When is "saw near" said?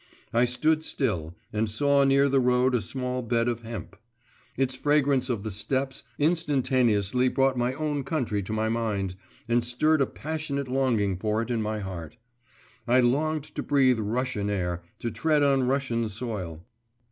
1.69-2.27